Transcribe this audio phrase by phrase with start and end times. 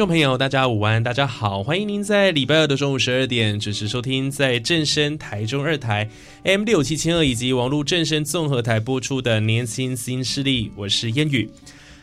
[0.00, 6.08] 众朋友，大家午安，大家好，欢迎您在礼拜二的中午十二点准时收听在正声台中二台
[6.42, 11.50] M 六七千二以及网络正声综合台播出的年轻新势力，我是烟雨。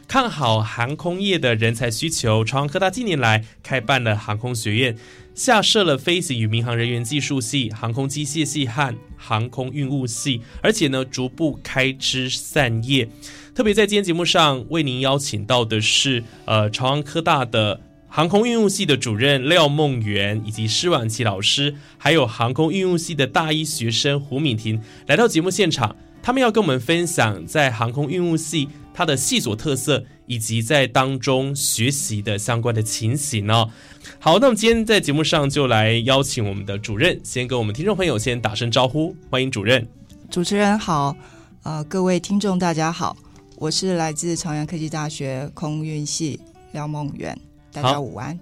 [0.07, 4.95] 看好航空业的人才需求，朝阳科大近年来开办了航空学院，
[5.33, 13.09] 下设了飞行与民航人员技术系、航空机械系和航空运务系，而且呢逐步开枝散叶。
[13.55, 33.69] 特别在今天节目上为您邀请到的是，呃，朝阳科大的航空运务系的主任廖梦媛，以及施婉琪老师，还有航空运务系的大一学生胡敏婷来到节目现场，他们要跟我们分享在航空运务系它的系所特色，以及在当中学习的相关的情形哦。
[34.17, 39.87] 好，那么今天在节目上就来邀请我们的主任，先跟我们听众朋友先打声招呼，欢迎主任。
[40.31, 41.15] 主持人好，
[41.63, 43.15] 呃，各位听众大家好。
[43.57, 46.39] 我是来自朝阳科技大学空运系
[46.71, 47.37] 廖梦媛，
[47.81, 48.39] 大家午安。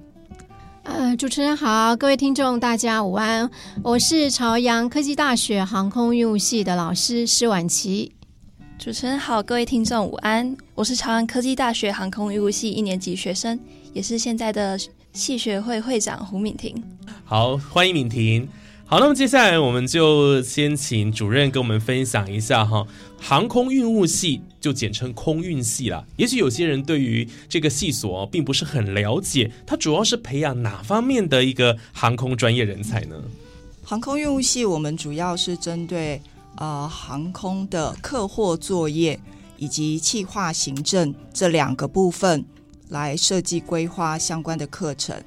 [0.83, 3.49] 呃，主持人好，各位听众大家午安。
[3.83, 8.13] 我是朝阳科技大学航空运务系的老师施婉琪。
[8.79, 10.55] 主持人好，各位听众午安。
[10.73, 13.59] 我是朝阳科技大学航空运务系一年级学生，
[13.91, 14.79] 也是现在的
[15.11, 16.81] 系学会会长胡敏婷。
[17.25, 18.47] 好，欢迎敏婷。
[18.87, 22.85] 好，那么接下来我们就先请主任跟我们分享一下哈，
[23.19, 26.05] 航空运务系就简称空运系啦。
[26.17, 33.15] 也许有些人对于这个系所并不是很了解，它主要是培养哪方面的一个航空专业人才呢？
[33.83, 36.21] 航空运务系我们主要是针对
[36.57, 39.19] 呃航空的客货作业
[39.57, 42.45] 以及企划行政这两个部分
[42.89, 45.19] 来设计规划相关的课程，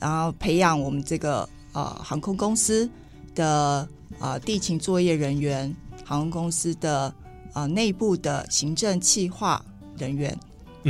[0.00, 2.90] 然后培养我们这个呃航空公司。
[3.34, 5.74] 的啊，地勤作业人员、
[6.04, 7.12] 航空公司的
[7.52, 9.64] 啊内部的行政企划
[9.98, 10.36] 人员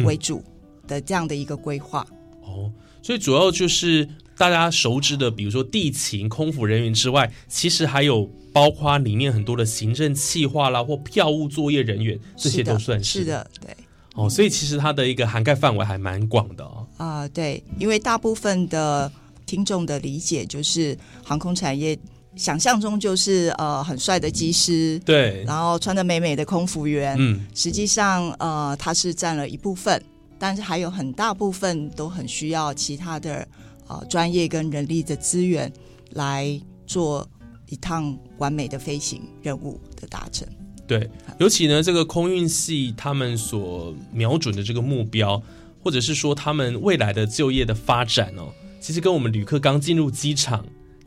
[0.05, 0.43] 为主
[0.87, 2.07] 的这样的一个规划。
[2.43, 2.71] 哦，
[3.03, 13.75] 所以主要就是大家熟知的，比如说地勤、空服人员之外，其实还有包括里面很多的行政企划啦，或票务作业人员，这些都算是的，对。
[14.15, 16.87] 哦，所以其实它的一个涵盖范围还蛮广的哦。
[16.99, 19.11] 啊，对，因为大部分的
[19.45, 21.99] 听众的理解就是航空产业。
[22.37, 30.03] 想象中就是呃很帅的机师，对，然后穿的美美的空服员，嗯，实际上呃他是占了一部分，
[30.39, 33.47] 但是还有很大部分都很需要其他的
[33.87, 35.73] 呃专业跟人力的资源
[36.11, 37.25] 来做
[37.69, 40.47] 一趟完美的飞行任务的达成。
[40.89, 41.09] 对，
[41.39, 45.41] 尤其呢这个空运系他们所瞄准的这个目标，
[45.83, 50.65] 或者是说他们未来的就业的发展哦，其实跟我们旅客刚进入机场。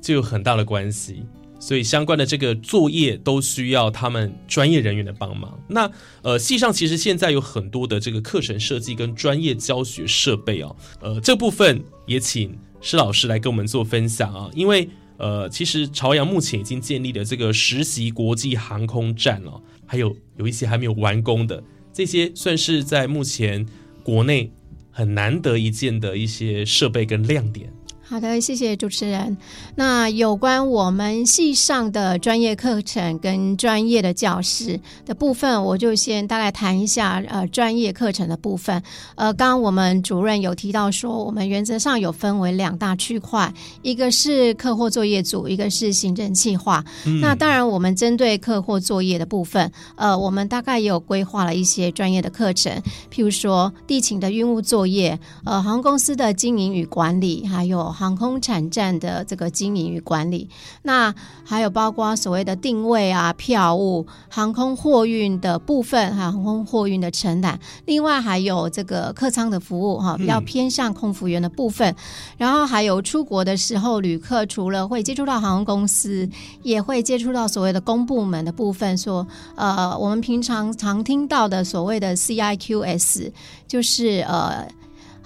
[0.08, 1.26] 就有很大的关系，
[1.60, 5.60] 所以相关的这个作业都需要他们专业人员的帮忙。
[5.68, 5.92] 那
[6.22, 14.50] 呃，系上其实现在有很多的这个课程设计跟专业教学设备哦，呃，这部分也请施老师来跟我们做分享啊。
[14.54, 23.66] 因为呃，其实朝阳目前已经建立了这个实习国际航空站了，还有有一些还没有完工的，这些算是在目前
[24.04, 24.54] 国内
[24.90, 27.74] 很难得一见的一些设备跟亮点。
[28.10, 29.36] 好的，谢谢主持人。
[29.76, 37.22] 那有关我们系上的专业课程跟专业的教师的部分，我就先大概谈一下。
[37.28, 38.82] 呃，专业课程的部分，
[39.16, 46.82] 呃，刚刚我们主任有提到说，我们原则上有分为两大区块，一个是课货作业组，一个是行政计划。
[47.22, 52.72] 那当然，我们针对课货作业的部分，呃，我们大概也有规划了一些专业的课程，
[53.14, 57.97] 譬如说地勤的运务作业，呃，航空公司的经营与管理，还有。
[57.98, 60.48] 航空产站的这个经营与管理，
[60.84, 61.14] 那
[61.44, 71.96] 还有包括所谓的定位啊、票务、航空货运的部分，还有航空货运的承揽，另外还有这个客舱的服务哈，比较偏向空服员的部分。
[72.38, 76.30] 然后还有出国的时候，旅客除了会接触到航空公司，
[76.62, 83.32] 也会接触到所谓的公部门的部分，说呃，我们平常常听到的所谓的 CIQS，
[83.68, 84.68] 就是呃。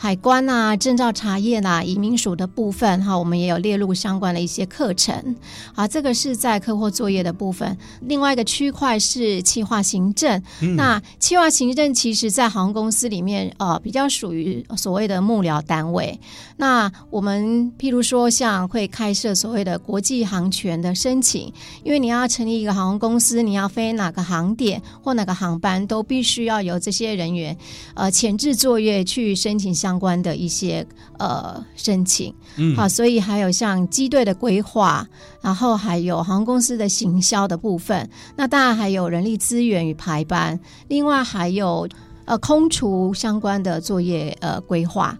[0.01, 5.35] 海关啊、证照查验啊、移民署的部分哈，我们也有列入相关的一些课程。
[5.75, 7.77] 啊，这个是在客户作业的部分。
[8.01, 10.41] 另外一个区块是企划行政。
[10.75, 16.19] 那企划行政其实在航空公司里面，呃，比较属于所谓的幕僚单位。
[16.57, 21.53] 那我们譬如说，像会开设所谓的国际航权的申请，
[21.83, 27.55] 因为你要成立一个航空公司，你要飞哪个航点或哪个航班，都必须要由这些人员，
[27.93, 30.85] 呃，前置作业去申请相关的一些
[31.17, 32.33] 呃申请。
[32.57, 35.07] 嗯，好，所以还有像机队的规划，
[35.41, 41.87] 然后还有航空公司的行销的部分，那当然还有人力资源与排班，另外还有
[42.25, 45.17] 呃空厨相关的作业呃规划。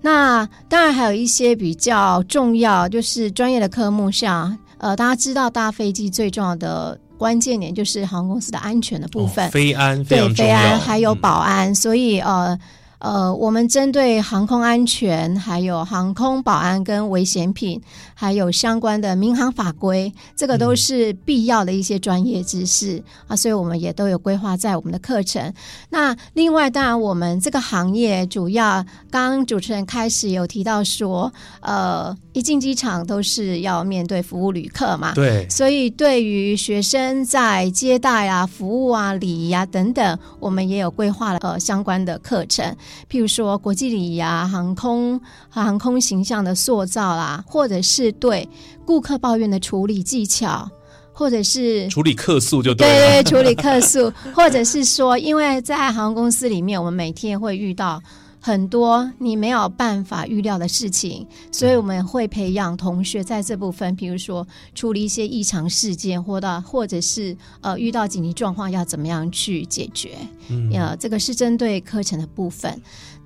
[0.00, 12.58] 那当然还有一些比较重要，就是专业的科目，像呃大家知道搭飞机最重要的关键点就是航空公司的安全的部分，哦飞安非对飞安还有嗯保安，所以呃
[13.02, 17.82] 呃，我们针对航空安全、还有航空保安跟危险品，
[18.22, 25.52] 还有相关的民航法规，这个都是必要的一些专业知识啊，所以我们也都有规划在我们的课程。
[25.90, 28.74] 那另外，当然我们这个行业主要，
[29.10, 31.32] 刚刚主持人开始有提到说，
[31.62, 42.64] 呃，一进机场都是要面对服务旅客嘛，对，所以，对于学生在接待啊、服务啊、礼仪啊等等，我们也有规划了呃相关的课程，
[43.10, 45.20] 譬如说国际礼仪啊、航空
[45.50, 48.48] 航空形象的塑造啦、或者是对
[48.84, 50.70] 顾客抱怨的处理技巧，
[51.12, 52.94] 或者是处理客诉就对了。
[52.94, 58.02] 对对，处理客诉， 或者是说，因为在航空公司里面，我们每天会遇到
[58.40, 64.44] 很多你没有办法预料的事情，所以我们会培养同学在这部分，比如说
[64.74, 70.16] 处理一些异常事件，或到或者是呃遇到紧急状况要怎么样去解决。
[70.48, 72.82] 嗯呃，这个是针对课程的部分。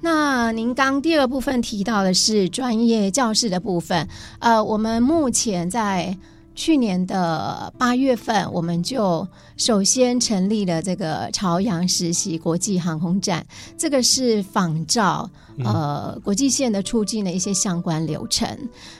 [0.07, 4.07] 那您刚第二部分提到的是专业教室的部分，
[4.39, 6.17] 呃，我们目前在
[6.57, 15.31] 去年的八月份，我们就首先成立了这个朝阳实习国际航空站，这个是仿照
[15.63, 18.49] 呃国际线的出境的一些相关流程。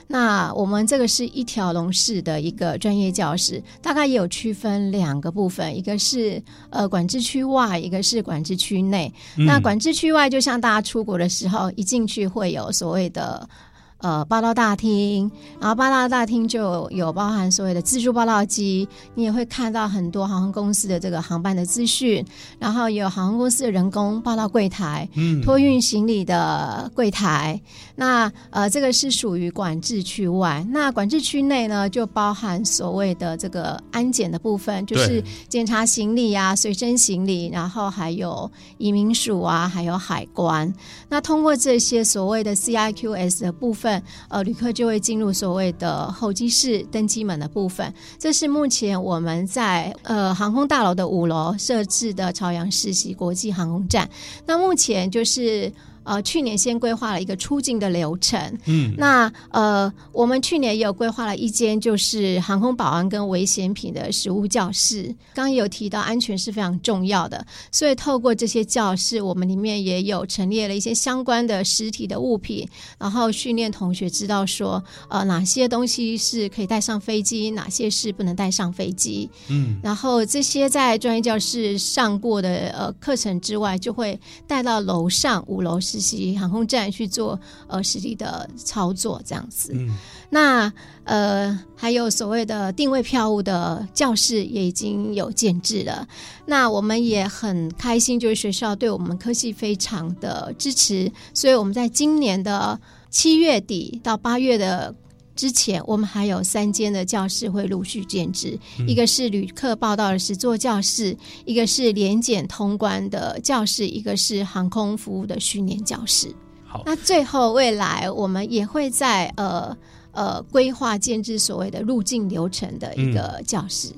[0.05, 9.11] 那我们这个是一条龙式的一个专业教室，大概也有区分两个部分，一个是呃管制区外，一个是管制区内。
[9.35, 13.49] 那管制区外，就像大家出国的时候，一进去会有所谓的。
[13.99, 15.29] 呃，报道大厅，
[15.59, 22.23] 然后报道大厅就有包含所谓的自助报道机，你也会看到很多航空公司的这个航班的资讯，
[22.59, 27.59] 然后也有航空公司的人工报道柜台，嗯托运行李的柜台。
[27.95, 30.63] 那呃，这个是属于管制区外。
[30.69, 40.71] 那管制区内呢，就包含所谓的这个安检的部分，就是检查行李啊、随身行李，然后还有移民署啊，还有海关。
[41.09, 43.86] 那通过这些所谓的 CIQS 的部分，
[44.29, 47.93] 呃，旅客就会进入所谓的候机室登机门的部分。
[48.19, 54.09] 这是目前我们在呃航空大楼的五楼设置的朝阳世袭国际航空站。
[54.45, 55.71] 那目前就是。
[56.07, 65.03] 呃，去年先规划了一个出境的流程，嗯，那呃，我们去年也有规划了一间就是航空保安跟危险品的实物教室。
[65.33, 72.65] 刚刚也有提到安全是非常重要的，所以透过这些教室，我们里面也有陈列了一些相关的实体的物品，
[72.97, 79.29] 然后训练同学知道说，呃，哪些东西是可以带上飞机，哪些是不能带上飞机。
[79.49, 89.71] 嗯，然后这些在专业教室上过的呃课程之外，就会带到楼上五楼实习航空站去做呃实际的操作，这样子。
[89.73, 89.95] 嗯
[90.29, 90.71] 那
[91.05, 96.07] 呃还有所谓的定位票务的教室也已经有建制了。
[96.45, 104.93] 那我们也很开心，就是学校对我们科技非常的支持，所以我们在今年的七月底到八月的。
[105.37, 111.15] 之前我们还有三间的教室会陆续建制，一个是旅客报道的实作教室，
[111.45, 116.35] 一个是联检通关的教室，一个是航空服务的训练教室。
[116.65, 119.77] 好那最后未来我们也会在呃
[120.11, 123.89] 呃规划建制所谓的入境流程的一个教室，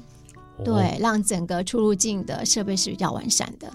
[0.58, 3.72] 哦对，让整个出入境的设备是比较完善的。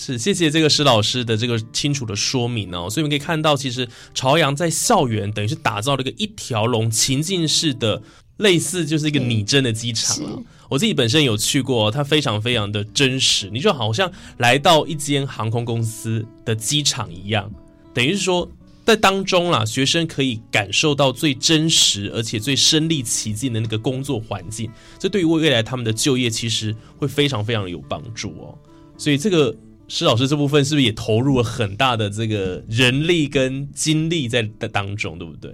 [0.00, 2.88] 是，谢谢这个施老师的这个清楚的说明哦。
[2.88, 8.00] 所以我们可以看到，其实朝阳在校园等于是打造了一个一条龙情境式的，
[8.36, 10.38] 类似就是一个拟真的机场啊。
[10.68, 17.50] 我自己本身有去过，它非常非常的真实，你就好像来到一间航空公司的机场一样，
[17.92, 18.48] 等于是说。
[18.86, 28.56] 在当中啦，学生可以感受到最真实而且最身临其境的那个工作环境，这对于未来他们的就业其实会非常非常的有帮助哦。
[28.96, 29.54] 所以这个
[29.88, 35.52] 施老师这部分是不是也投入了很大的这个人力跟精力在当中，对不对？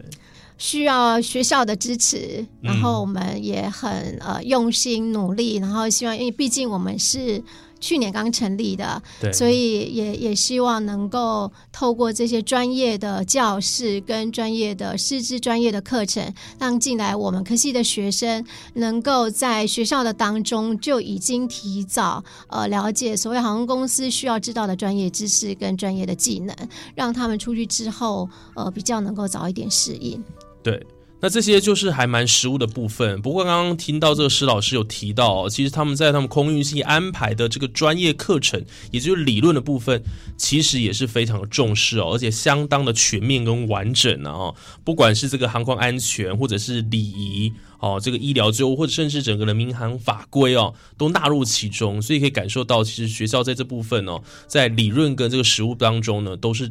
[0.59, 7.43] 需要学校的支持，然后我们也很呃用心努力，然后希望，因为毕竟我们是
[7.85, 26.57] 去年刚成立的，对，所以也也希望能够透过这些专业的教室跟专业的师资、专业的课程，让进来我们科系的学生能够在学校的当中就已经提早呃了解所谓航空公司需要知道的专业知识跟专业的技能，
[26.95, 30.25] 让他们出去之后呃比较能够早一点适应。
[30.63, 30.83] 对，
[31.25, 33.23] 那这些就是还蛮实务的部分。
[33.23, 40.03] 不过刚刚听到这个施老师有提到，其实他们在他们空运系安排的这个专业课程，也就是理论的部分，
[40.37, 44.55] 其实也是非常的重视哦，而且相当的全面跟完整呢哦。
[44.85, 52.03] 不管是这个航空安全，或者是礼仪哦，这个医疗救护，或者甚至整个的民航法规哦，都纳入其中。
[52.03, 56.71] 所以可以感受到，其实学校在这部分哦，在理论跟这个实务当中呢，都是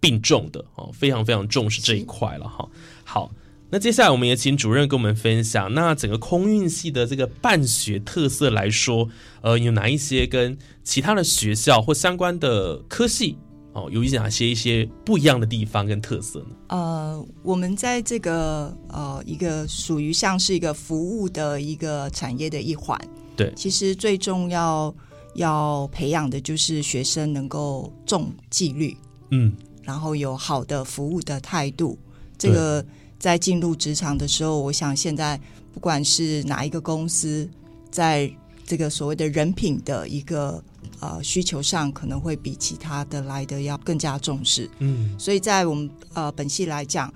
[0.00, 2.68] 并重的哦，非常非常重视这一块了哈。
[3.04, 3.30] 好，
[3.74, 9.08] 那接下来我们也请主任跟我们分享，那整个空运系的这个办学特色来说，
[9.40, 13.38] 呃，有哪一些跟其他的学校或相关的科系
[13.72, 16.46] 哦，有一些哪些一些不一样的地方跟特色呢？
[16.68, 23.00] 呃，我们在这个呃一个属于像是一个服务的一个产业的一环，
[23.34, 24.94] 对，其实最重要
[25.36, 28.94] 要培养的就是学生能够重纪律，
[29.30, 31.98] 嗯，然后有好的服务的态度，
[32.36, 32.84] 这个。
[33.22, 35.40] 在进入职场的时候，我想现在
[35.72, 37.48] 不管是哪一个公司，
[37.88, 38.28] 在
[38.66, 40.60] 这个所谓的人品的一个
[40.98, 44.68] 呃需求上，可能会比其他的来的要更加重视。
[44.80, 47.14] 嗯，所以在我们呃本系来讲，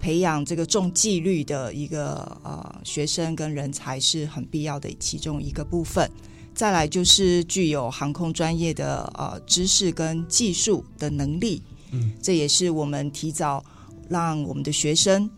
[0.00, 6.10] 培养这个重纪律的一个呃学生跟人才是很必要的其中一个部分。
[6.56, 11.62] 再来就是具有航空专业的呃知识跟技术的能力。
[11.92, 13.64] 嗯，这也是我们提早。
[14.08, 15.28] 让我们的学生，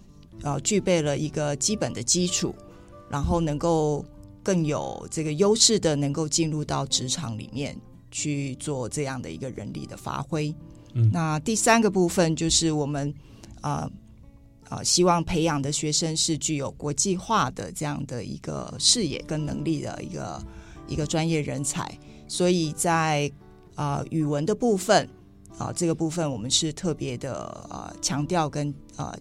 [0.42, 2.54] 呃，具备了一个基本的基础，
[3.10, 4.04] 然后能够
[4.42, 7.76] 更有这个优势的，能够进入到职场里面
[8.10, 10.54] 去做这样的一个人力的发挥。
[10.94, 13.12] 嗯，那第三个部分就是我们
[13.60, 13.90] 啊
[14.68, 20.42] 啊，希望培养的学生是具有国际化的这样的一个视野跟能力的一个
[20.86, 23.30] 一个专业人才，所以在
[23.74, 25.08] 啊语文的部分。
[25.58, 27.34] 啊，这个部分我们是特别的
[27.68, 29.12] 呃强调跟呃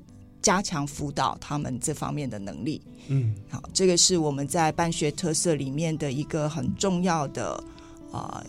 [0.47, 2.81] 加强辅导他们这方面的能力。
[3.09, 7.61] 嗯，好，这个是我们在办学特色里面的一个很重要的
[8.13, 8.43] 呃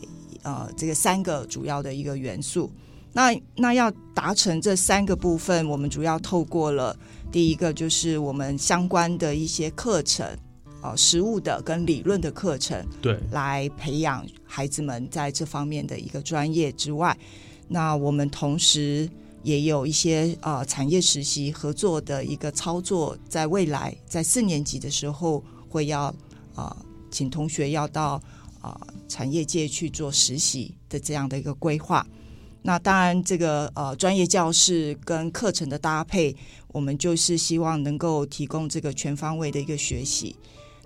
[0.44, 2.70] 呃这个三个主要的一个元素。
[3.12, 6.96] 那那要达成这三个部分，我们主要透过了
[7.32, 10.24] 第一个就是我们相关的一些课程，
[10.82, 17.18] 呃，实物的跟理论的课程，对，来培养孩子们在这方面的一个专业之外。
[17.66, 19.10] 那我们同时
[19.42, 26.14] 也有一些呃产业实习合作的一个操作，在未来在四年级的时候会要
[26.54, 26.76] 啊
[27.10, 28.20] 请同学要到
[28.60, 28.78] 啊
[29.08, 32.06] 产业界去做实习的这样的一个规划。
[32.60, 36.36] 那当然，这个呃专业教室跟课程的搭配，
[36.68, 40.34] 我们就是希望能够提供这个全方位的一个学习。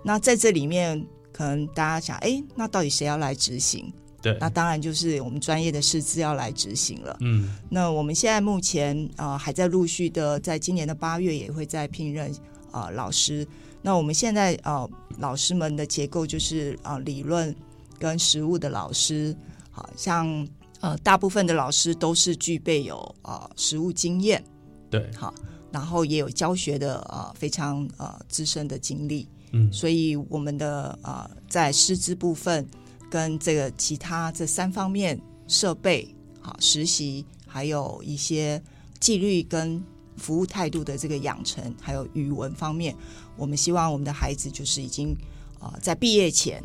[0.03, 3.91] 那在这里面，可能大家想，哎，那到底谁要来执行？
[4.23, 7.17] 对，那当然就是我们专业的师资要来执行了。
[7.19, 12.33] 嗯，那我们现在目前呃还在陆续的，在今年的八月也会再聘任
[12.71, 13.45] 啊老师。
[13.81, 17.53] 那我们现在呃老师们的结构就是啊理论
[17.99, 19.35] 跟实务的老师，
[19.69, 20.47] 好像
[20.79, 24.41] 呃大部分的老师都是具备有啊实务经验，
[24.89, 25.33] 对，好，
[25.69, 32.65] 然后也有教学的啊非常呃资深的经历，嗯，所以我们的啊在师资部分。
[33.13, 36.07] 跟这个其他这三方面设备
[36.41, 38.59] 好实习，还有一些
[38.99, 39.79] 纪律跟
[40.17, 42.95] 服务态度的这个养成，还有语文方面，
[43.37, 45.15] 我们希望我们的孩子就是已经
[45.59, 46.63] 啊在毕业前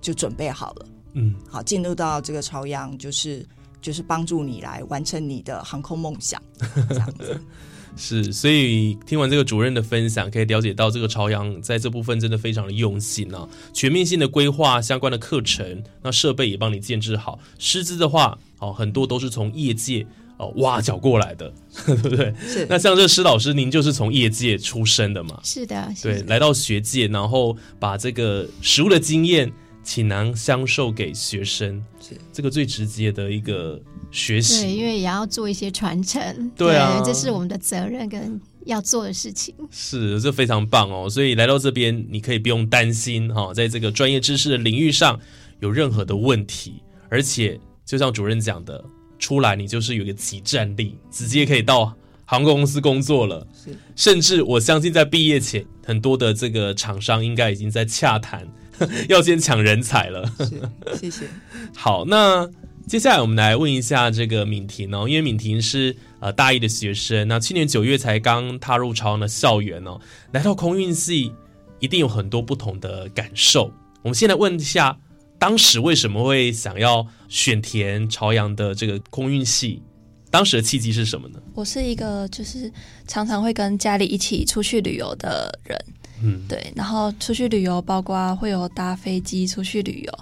[0.00, 3.46] 就准备好了，嗯，好进入到这个朝阳，就是
[3.80, 6.42] 就是帮助你来完成你的航空梦想
[6.88, 7.40] 这样子。
[7.96, 20.06] 是，所以听完这个主任的分享，可以了解到这个朝阳在这部分真的非常的用心啊，全面性的规划相关的课程，那设备也帮你建置好，师资的话，哦，很多都是从业界
[20.38, 21.52] 哦挖角过来的，
[21.86, 22.34] 对不对？
[22.46, 22.66] 是。
[22.68, 25.40] 那像这施老师，您就是从业界出身的嘛？
[25.42, 29.52] 是的，对，来到学界，然后把这个实务的经验。
[29.84, 33.78] 倾囊相授给学生，是这个最直接的一个
[34.14, 34.62] 学习。
[34.62, 36.50] 对，因为也要做一些传承。
[36.56, 39.52] 对啊，这是我们的责任跟要做的事情。
[39.70, 41.10] 是，这非常棒哦。
[41.10, 45.18] 所以来到这边，你可以不用担心哈，在这个专业知识的领域上
[45.58, 48.82] 有任何的问题，而且就像主任讲的，
[49.18, 51.92] 出来你就是有一个集战力，直接可以到
[52.24, 53.46] 航空公司工作了。
[53.52, 58.48] 是甚至我相信在毕业前，很多的这个厂商应该已经在洽谈，
[59.10, 60.24] 要先抢人才了。
[60.38, 61.28] 是，谢谢。
[61.76, 62.48] 好，那
[62.86, 69.98] 接下来我们来问一下这个敏婷哦，因为敏婷是呃大一的学生，那去年九月才刚踏入朝阳的校园哦，
[70.32, 71.32] 来到空运系
[71.80, 73.72] 一定有很多不同的感受。
[74.02, 74.98] 我们先来问一下，
[75.38, 79.82] 当时为什么会想要选填朝阳的这个空运系？
[80.30, 81.40] 当时的契机是什么呢？
[81.54, 82.70] 我是一个就是
[83.06, 85.84] 常常会跟家里一起出去旅游的人，
[86.22, 90.12] 嗯，对，然后出去旅游，包括会有搭飞机出去旅游。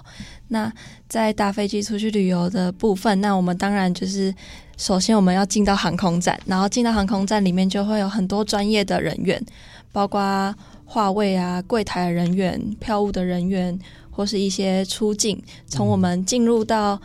[0.53, 0.71] 那
[1.09, 4.33] 在搭飞机出去旅游的部分，那我们当然就是
[4.77, 9.43] 首先我们要进到航空站，然后进到航空站里面就会有很多专业的人员，
[9.91, 10.55] 包括
[10.85, 13.77] 话位啊、柜台人员、票务的人员，
[14.11, 17.01] 或是一些出境，从我们进入到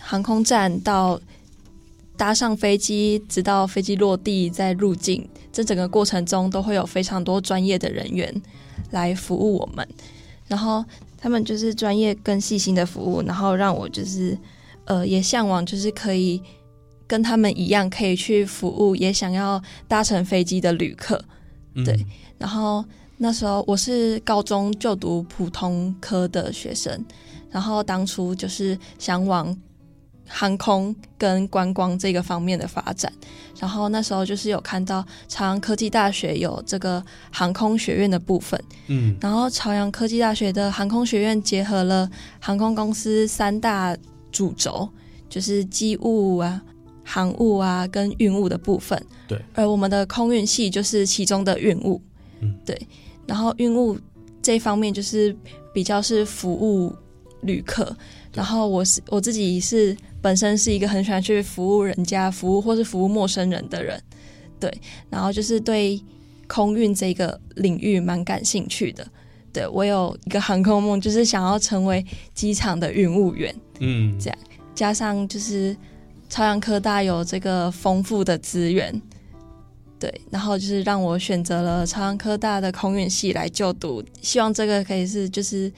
[0.00, 1.20] 航空站到
[2.16, 8.34] 搭上飞机，直到飞机落地再入境，这整个过程中都会有非常多专业的人员
[8.90, 9.86] 来服务我们，
[10.48, 10.84] 然后
[11.24, 14.38] 他们就是专业跟细心的服务，然后让我就是
[14.84, 16.38] 呃也向往就是可以
[17.06, 21.24] 跟他们一样可以去服务也想要搭乘飞机的旅客，
[21.76, 21.82] 嗯。
[21.82, 22.84] 对然后
[23.16, 27.02] 那时候我是高中就读普通科的学生，
[27.50, 29.56] 然后当初就是想往
[30.28, 33.10] 航空跟观光这个方面的发展，
[33.60, 43.96] 然后那时候就是有看到朝阳科技大学有这个航空学院的部分，嗯然后朝阳科技大学的航空学院结合了航空公司三大
[44.32, 44.88] 主轴，
[45.28, 46.60] 就是机务啊、
[47.04, 49.00] 航务啊跟运务的部分。
[49.28, 52.02] 对，而我们的空运系就是其中的运务。
[52.40, 52.76] 嗯，对。
[53.26, 53.98] 然后运务
[54.42, 55.34] 这方面就是
[55.72, 56.94] 比较是服务
[57.40, 57.96] 旅客，
[58.34, 64.00] 然后我是我自己是本身是一个很喜欢去服务人家、服务或是服务陌生人的人，
[64.58, 64.72] 对。
[65.08, 66.02] 然后就是对
[66.46, 69.06] 空运这个领域蛮感兴趣的。
[69.52, 74.38] 对我有一个航空梦，就是想要成为机场的运务员，嗯，这样
[74.74, 75.76] 加上就是
[76.28, 79.00] 朝阳科大有这个丰富的资源，
[79.96, 85.72] 对，然后就是让我选择了朝阳科大的空运系来就读，希望这个可以是就是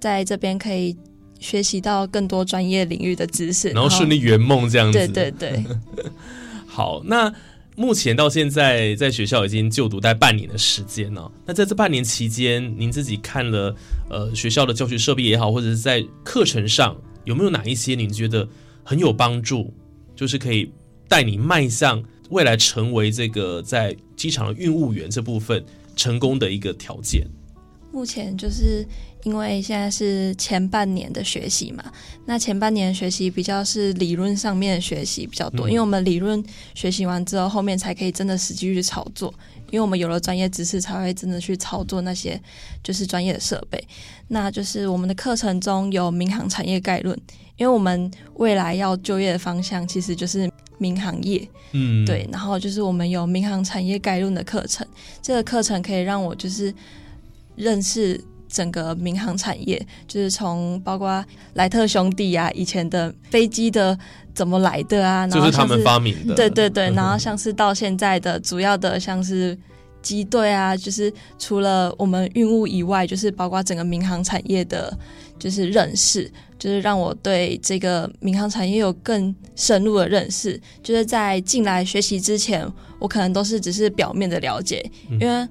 [0.00, 0.96] 在这边可以
[1.40, 4.98] 学习到更多专业领域的知识，然后顺利圆梦这样子。
[4.98, 5.64] 对对对，
[6.68, 7.34] 好，那
[7.76, 13.74] 目前到现在在学校已经就读待半年的时间了、那在这半年期间，您自己看了
[14.10, 18.46] 呃学校的教学设备也好，或者是在课程上有没有哪一些您觉得
[18.84, 19.72] 很有帮助，
[20.14, 20.70] 就是可以
[21.08, 25.64] 带你迈向未来成为这个在机场的运务员这部分
[25.96, 27.26] 成功的一个条件？
[27.92, 28.86] 目前就是
[29.24, 31.84] 因为现在是前半年的学习嘛，
[32.24, 35.70] 那前半年学习比较是理论上面的学习比较多，嗯。
[35.70, 36.42] 因为我们理论
[36.74, 39.32] 学习完之后，后面才可以真的实际去操作，
[39.70, 42.40] 因为我们有了专业知识，才会真的去操作那些
[42.82, 43.82] 就是专业的设备。
[44.28, 47.14] 那就是我们的课程中有民航产业概论，
[47.56, 54.86] 因为我们未来要就业的方向其实就是民航业，嗯，对，然后就是我们有民航产业概论的课程，
[55.20, 56.72] 这个课程可以让我就是
[57.56, 58.18] 认识
[58.50, 63.96] 整个民航产业，就是从包括莱特兄弟啊，以前的飞机的
[64.34, 66.34] 怎么来的啊，然后就是他们发明的。
[66.34, 69.56] 对对对，嗯然后像是到现在的主要的像是
[70.02, 74.96] 机队啊，就是除了我们运务以外，就是包括整个民航产业的，
[75.38, 80.60] 就是认识，就是让我对这个民航产业有更深入的认识。
[80.82, 82.66] 就是在进来学习之前，
[82.98, 85.48] 我可能都是只是表面的了解，嗯因为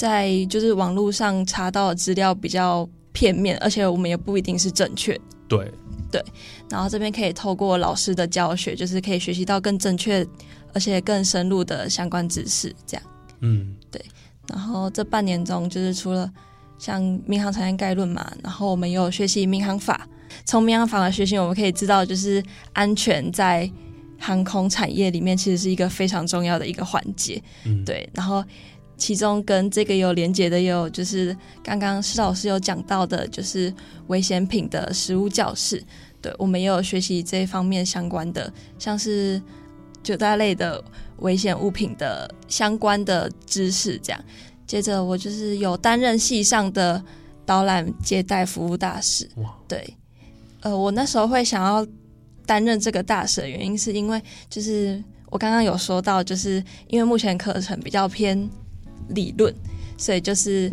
[0.00, 5.12] 在就是网络上查到的资料比较片面，而且我们也不一定是正确
[5.46, 5.70] 对
[6.10, 6.24] 对，
[6.70, 10.26] 然后这边可以透过老师的教学，就是可以学习到更正确
[10.72, 13.02] 而且更深入的相关知识，这样。
[13.40, 14.02] 嗯对
[14.48, 16.30] 然后这半年中，就是除了
[16.78, 20.08] 像民航产业概论嘛，然后我们也有学习民航法。
[20.46, 23.70] 从民航法的学习，我们可以知道，就是安全在
[24.18, 27.42] 航空产业里面其实是一个非常重要的一个环节。
[27.64, 28.42] 嗯，对，然后
[29.00, 31.34] 其中跟这个有连结的，也有就是
[31.64, 33.72] 刚刚施老师有讲到的，就是
[34.08, 35.82] 危险品的食物教室。
[36.20, 39.40] 对，我们也有学习这一方面相关的，像是
[40.02, 40.84] 九大类的
[41.20, 43.98] 危险物品的相关的知识。
[44.02, 44.22] 这样，
[44.66, 47.02] 接着我就是有担任系上的
[47.46, 49.26] 导览接待服务大使。
[49.66, 49.96] 对，
[50.60, 51.86] 呃，我那时候会想要
[52.44, 58.46] 担任这个大使的原因，是因为就是我刚刚有说到，就是因为目前课程比较偏
[59.14, 59.54] 理论，
[59.96, 60.72] 所以就是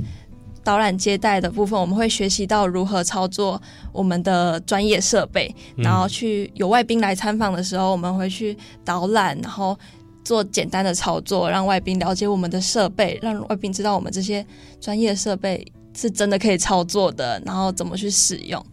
[0.64, 3.62] 导览接待的部分，我们会学习到如何操作
[3.94, 9.78] 我们的专业设备，嗯然后去有外宾来参访的时候，我们会去导览，然后
[10.24, 14.46] 做简单的操作，让外宾了解我们的设备，让外宾知道我们这些
[14.82, 18.64] 专业设备是真的可以操作的，然后怎么去使用。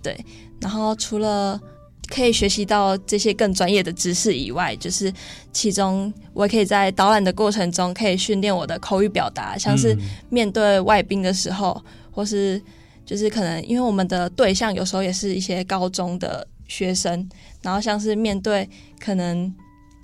[0.00, 0.16] 对，
[0.60, 1.60] 然后除了
[2.12, 5.10] 可以学习到这些更专业的知识以外，就是
[5.50, 10.00] 其中我也可以在导览的过程中可以训练我的口语表达，像是嗯。
[10.28, 12.60] 面对外宾的时候，或是
[13.06, 17.26] 就是可能因为我们的对象有时候也是一些高中的学生，
[17.62, 18.68] 然后像是面对
[19.00, 19.50] 可能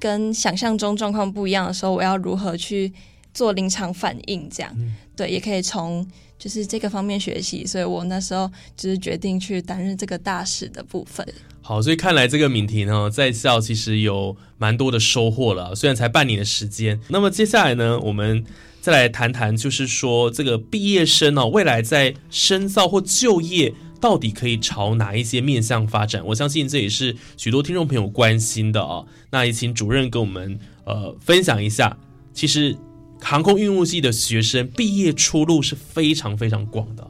[0.01, 2.91] 跟想象中状况不一样的时候，我要如何去
[3.35, 4.75] 做临场反应，这样、
[5.15, 6.07] 对，也可以从
[6.39, 11.27] 就是这个方面学习，所以我那时候就是决定去担任这个大使的部分。
[11.69, 16.99] 好，所以看来这个敏婷呢，在校其实有蛮多的收获了，虽然才半年的时间。
[17.09, 18.43] 那么接下来呢，我们
[18.81, 23.75] 再来谈谈，就是说这个毕业生哦，未来在深造或就业。
[24.01, 26.25] 到底可以朝哪一些面向发展？
[26.25, 29.07] 我相信这也是许多听众朋友关心的哦。
[29.31, 31.99] 那也请主任跟我们呃分享一下。
[32.33, 32.75] 其实
[33.21, 37.07] 航空运务系的学生毕业出路是非常非常广的、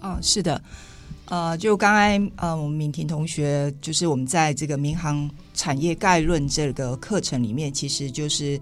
[0.00, 0.18] 哦。
[0.20, 0.60] 是的，
[1.30, 8.56] 呃，就刚才呃，我们敏婷同学，就是我们在这个民航产业概论这个课程里面，其实就是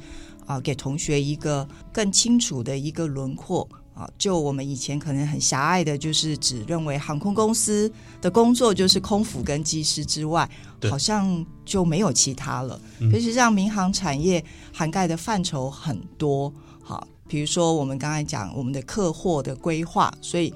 [0.44, 4.06] 啊、呃给同学一个更清楚的一个轮廓啊。
[4.18, 10.46] 就我们以前可能很狭隘的，就是只认为航空公司的工作就是空服跟机师之外，
[10.90, 12.78] 好像就没有其他了。
[13.00, 16.52] 嗯可是让民航产业涵盖的范畴很多，
[16.82, 20.52] 好，比如说我们刚才讲我们的客货的规划，所以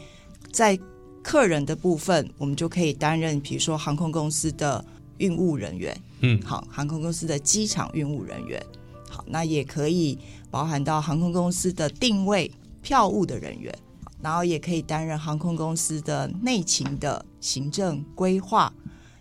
[0.52, 0.78] 在
[1.22, 4.84] 客人的部分，我们就可以担任，比如说航空公司的
[5.18, 8.60] 运务人员，嗯，好，航空公司的机场运务人员，
[9.08, 10.18] 好，那也可以
[10.50, 12.50] 包含到航空公司的定位
[12.82, 13.72] 票务的人员，
[14.20, 18.72] 然后也可以担任航空公司的内勤的行政规划，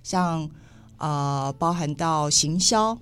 [0.02, 0.50] 像
[0.98, 2.98] 呃包含到行销，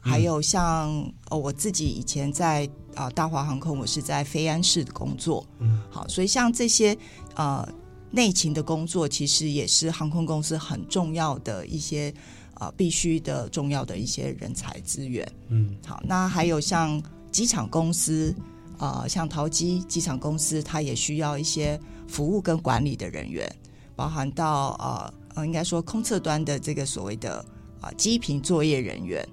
[0.00, 0.90] 还有像
[1.30, 6.96] 哦我自己以前在啊、呃大华航空，我是在飞安市的工作，嗯，好，所以像这些
[7.36, 7.66] 呃
[8.10, 12.12] 内勤的工作，其实也是航空公司很重要的一些
[12.54, 15.30] 呃必须的重要的一些人才资源。
[15.48, 18.34] 嗯好，那还有像机场公司，
[18.78, 23.46] 呃，像淘机机场公司，它也需要一些服务跟管理的人员，
[23.94, 27.44] 包含到呃呃，应该说空侧端的这个所谓的
[27.80, 29.26] 啊、呃机坪作业人员，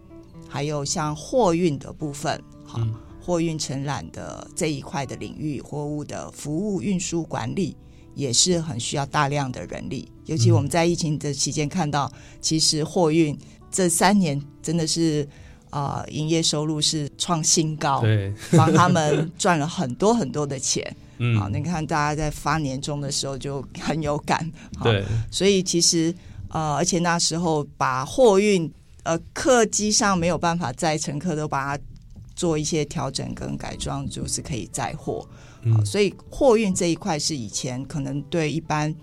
[0.50, 7.76] 还有像货运的部分，好，嗯货运承揽的这一块的领域，货物的服务运输管理。
[8.16, 13.38] 也是很需要大量的人力，尤其我们在疫情的期间看到，其实货运
[13.70, 15.28] 这三年真的是
[15.70, 20.96] 呃营业收入是创新高，对，帮他们赚了很多很多的钱。
[21.18, 24.52] 嗯好，你看大家在发年终的时候就很有感。
[24.78, 26.14] 好，对，所以其实
[26.50, 28.70] 呃，而且那时候把货运
[29.04, 31.84] 呃客机上没有办法载乘客，都把它
[32.36, 35.26] 做一些调整跟改装，就是可以载货。
[35.86, 38.94] 所以货运这一块是以前可能对一般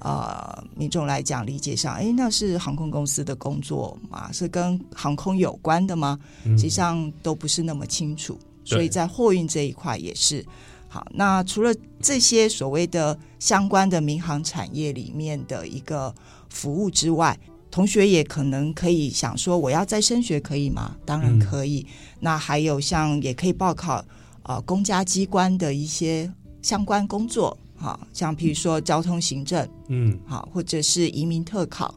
[0.00, 6.18] 呃民众来讲理解上，哎，那是航空公司的工作嘛，是跟航空有关的吗？
[6.44, 8.38] 嗯实际上都不是那么清楚。
[8.64, 10.44] 对所以在货运这一块也是。
[10.88, 16.14] 好，那除了这些所谓的相关的民航产业里面的一个
[16.48, 17.38] 服务之外，
[17.70, 20.96] 同学也可能可以想说，我要再升学可以吗？
[21.04, 21.86] 当然嗯可以。
[22.20, 24.02] 那还有像也可以报考
[24.48, 26.28] 呃公家机关的一些
[26.62, 31.94] 相关工作，好，像譬如说交通行政，嗯好，或者是移民特考，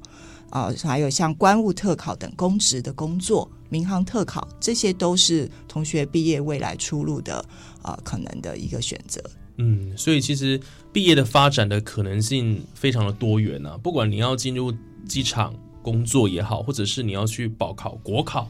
[0.51, 7.43] 啊、还有像官务特考等公职的工作，民航特考，这些都是同学毕业未来出路的
[7.81, 9.19] 啊、可能的一个选择。
[9.57, 10.59] 嗯，所以其实
[10.91, 14.73] 毕业的发展的可能性非常的多元啊，不管你要进入
[15.07, 18.49] 机场工作也好，或者是你要去报考国考。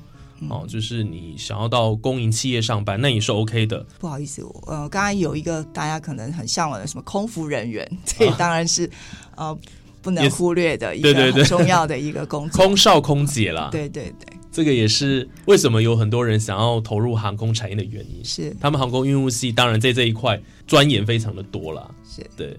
[0.49, 3.85] 哦，就是你想要到公营企业上班，那也是 OK 的。
[3.99, 8.89] 不好意思，我呃，刚刚有一个大家可能很向往的什么空服人员，这也当然是、
[9.35, 9.57] 呃
[10.03, 12.65] 不能忽略的一个很重要的 一个工作。
[12.65, 18.25] 空少、空姐啦，对对对，这个也是为什么有很多人想要投入航空产业的原因。
[18.25, 21.87] 是他们航空运务系当然在这一块钻研非常的多啦。
[22.03, 22.27] 是。
[22.35, 22.57] 对，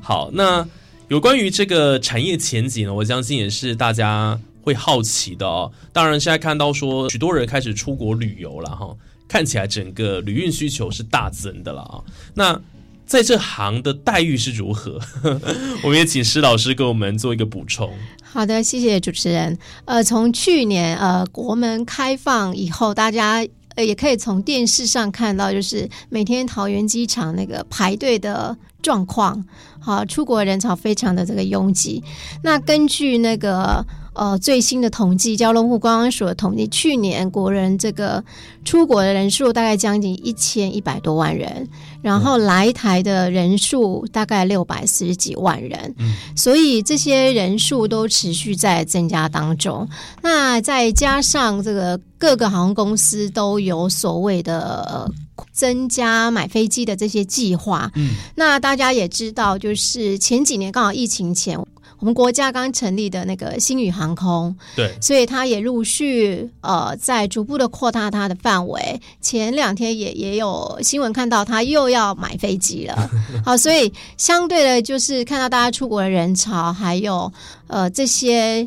[0.00, 0.66] 好，那
[1.06, 5.70] 有关于这个产业前景呢，我相信也是大家会好奇的哦。
[5.92, 8.96] 当然，现在看到说许多人开始出国旅游了哈，
[9.28, 12.00] 看起来整个旅运需求是大增的了啊。
[12.34, 12.60] 那
[13.06, 14.98] 在这行的待遇是如何？
[15.84, 17.92] 我们也请施老师给我们做一个补充。
[18.22, 19.58] 好的，谢谢主持人。
[19.84, 29.44] 呃，从去年呃国门开放以后，大家呃，也可以从电视上看到，就是每天桃园机场那个排队的状况，
[29.80, 32.02] 好，出国人潮非常的这个拥挤。
[32.42, 38.22] 那根据那个呃最新的统计，交通部观光署的统计，去年国人这个
[38.64, 41.68] 出国的人数大概将近一千一百多万人，
[42.02, 45.94] 然后来台的人数大概六百四十几万人，
[46.36, 49.88] 所以这些人数都持续在增加当中。
[50.22, 55.10] 那再加上这个各个航空公司都有所谓的呃
[55.52, 61.58] 增加买飞机的这些计划，嗯，那大家也知道，就是前几年刚好疫情前，
[61.98, 68.98] 我们国家刚成立的那个星宇航空，对，所以它也陆续呃在逐步的扩大它的范围。
[69.20, 73.10] 前两天也也有新闻看到它又要买飞机了，
[73.44, 77.30] 好，所以相对的就是看到大家出国的人潮，还有
[77.66, 78.66] 呃这些。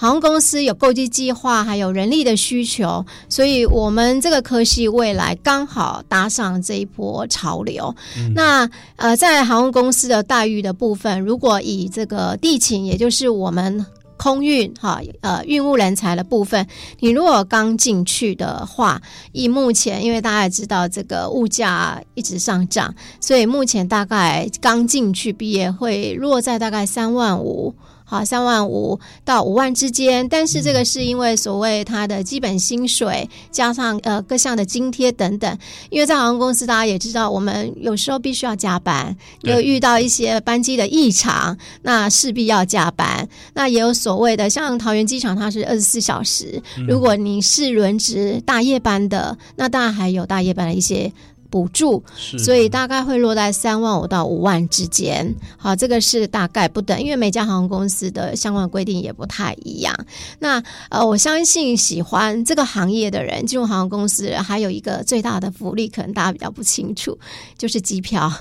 [0.00, 7.92] 航空公司有购机计划，还有人力的需求，所以我们这个科系未来刚好搭上这一波潮流。
[8.32, 13.84] 那呃，在航空公司的待遇的部分，如果以这个地勤，也就是我们
[14.16, 16.64] 空运哈呃运务人才的部分，
[17.00, 27.74] 你如果刚进去的话，以目前因为大家也知道这个物价一直上涨，所以目前大概刚进去毕业会落在大概三万五。
[28.10, 35.58] 好，三万五到五万之间，但是这个是因为所谓它的基本薪水加上呃各项的津贴等等，
[35.90, 43.28] 因为在航空公司大家也知道，我们有时候必须要加班，对有遇到一些班机的异常，那势必要加班。
[43.52, 51.12] 那也有所谓的，像桃园机场它是二十四小时，如果你是轮值大夜班的，那当然还有大夜班的一些。
[51.50, 52.02] 补助，
[52.38, 55.34] 所以大概会落在三万五到五万之间。
[55.56, 59.94] 好，这个是大概不等，因为每家航空公司的相关规定也不太一样。
[60.38, 67.18] 那呃，我相信喜欢这个行业的人进入航空公司，还有一个最大的福利，可能大家比较不清楚，
[67.56, 68.32] 就是机票。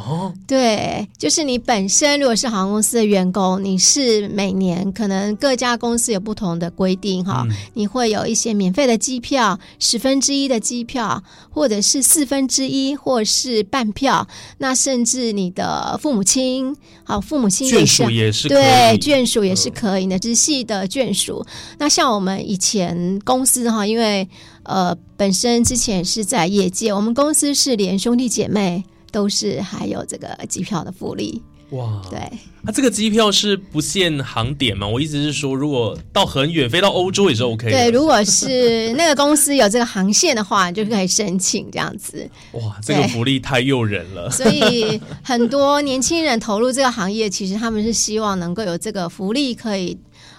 [0.00, 14.26] 哦，对，就是你本身如果是航空公司的员工，你是每年可能各家公司有不同的规定哈，你会有一些免费的机票、十分之一的机票，或者是四分之一，或是半票。
[14.58, 21.44] 那甚至你的父母亲，好，父母亲也眷是属也是对，眷属也是可以的，直系的眷属。
[21.78, 24.26] 那像我们以前公司哈，因为
[24.62, 31.42] 呃本身之前是在业界，我们公司是连兄弟姐妹都是还有这个机票的福利。
[31.70, 32.18] 哇，对，
[32.62, 34.88] 那、这个机票是不限航点吗？
[34.88, 37.70] 我意思是说，如果到很远，飞到欧洲也是 OK 的。
[37.70, 42.28] 对，如果是那个公司有这个航线的话，你就可以申请这样子。
[42.54, 44.28] 哇，这个福利太诱人了。
[44.32, 49.96] 所以很多年轻人投入这个行业，其实他们是希望能够有这个福利，可以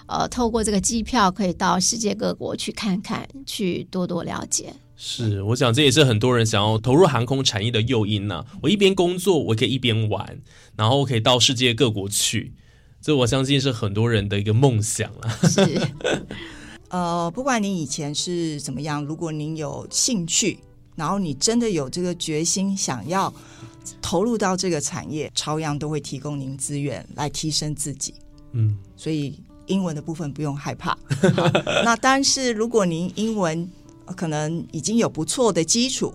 [0.08, 4.74] 呃透过这个机票，可以到世界各国去看看，去多多了解。
[5.04, 10.40] 是，我想这也是很多人想要投入航空产业的诱因呐、我一边工作，我可以一边玩，
[10.76, 12.54] 然后我可以到世界各国去。
[13.02, 15.40] 这我相信是很多人的一个梦想啊。
[15.50, 15.82] 是，
[16.90, 20.60] 呃，不管你以前是怎么样，如果您有兴趣，
[20.96, 23.34] 然后你真的有这个决心，想要
[24.04, 28.14] 投入到这个产业，朝阳都会提供您资源来提升自己。
[28.52, 30.92] 嗯，所以英文的部分不用害怕。
[30.92, 31.50] 好
[31.84, 33.81] 那但是如果您英文呃
[34.12, 36.14] 可能已经有不错的基础，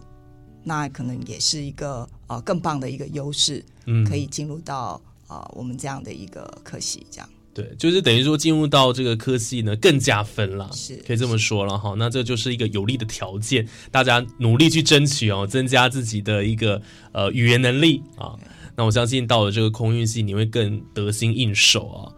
[0.63, 11.95] 那可能也是一个呃更棒的一个优势，嗯可以进入到呃我们这样的一个科系，这样对，就是等于说进入到这个科系呢，更加分了，是可以这么说了哈。
[11.97, 16.83] 那这就是一个有利的条件，大家努力去争取哦，增加自己的一个
[17.13, 18.37] 呃语言能力啊。
[18.77, 22.13] 那我相信到了这个空运系，你会更得心应手啊。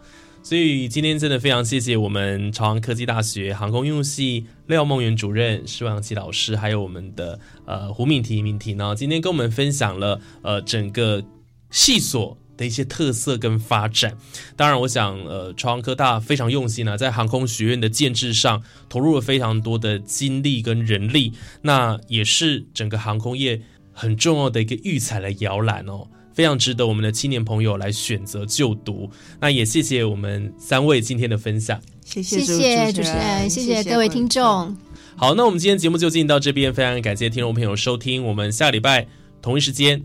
[0.49, 11.23] 所以今天真的非常谢谢我们朝阳科技大学航空运用系廖梦圆主任、施王琪老师，还有我们的呃胡敏婷敏婷呢，今天跟我们分享了呃整个
[11.71, 14.17] 系所的一些特色跟发展。
[14.57, 23.61] 当然，我想呃朝阳科大非常用心啊，在航空学院的建制上投入了非常多的精力跟人力，那也是整个航空业
[23.93, 26.09] 很重要的一个育才的摇篮哦。
[26.39, 29.11] 非常值得我们的青年朋友来选择就读。
[29.41, 31.81] 那也谢谢我们三位今天的分享。
[32.05, 34.29] 谢谢谢谢主持人，谢谢各位听。
[34.29, 34.77] 众。
[35.17, 39.05] 好，那我们今天节目就进行到这边，非常感谢听众朋友收听，我们下礼拜
[39.43, 40.01] 同一时间，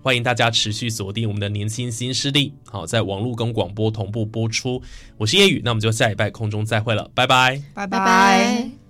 [0.00, 4.80] 欢迎大家持续锁定我们的年轻新势力，好，在网络跟广播同步播出。
[5.18, 7.62] 我是叶宇，那我们就下礼拜空中再会了，拜拜。
[7.74, 8.83] 拜拜拜。